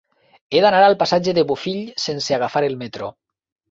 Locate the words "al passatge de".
0.85-1.45